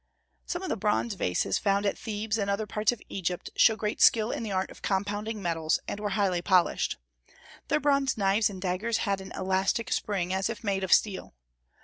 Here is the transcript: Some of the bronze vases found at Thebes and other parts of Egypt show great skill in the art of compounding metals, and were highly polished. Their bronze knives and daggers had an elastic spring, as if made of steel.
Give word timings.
Some 0.47 0.63
of 0.63 0.69
the 0.69 0.75
bronze 0.77 1.13
vases 1.13 1.59
found 1.59 1.85
at 1.85 1.95
Thebes 1.95 2.39
and 2.39 2.49
other 2.49 2.65
parts 2.65 2.91
of 2.91 3.03
Egypt 3.07 3.51
show 3.55 3.75
great 3.75 4.01
skill 4.01 4.31
in 4.31 4.41
the 4.41 4.51
art 4.51 4.71
of 4.71 4.81
compounding 4.81 5.43
metals, 5.43 5.79
and 5.87 5.99
were 5.99 6.09
highly 6.17 6.41
polished. 6.41 6.97
Their 7.67 7.79
bronze 7.79 8.17
knives 8.17 8.49
and 8.49 8.59
daggers 8.59 8.97
had 9.05 9.21
an 9.21 9.31
elastic 9.33 9.91
spring, 9.91 10.33
as 10.33 10.49
if 10.49 10.63
made 10.63 10.83
of 10.83 10.91
steel. 10.91 11.35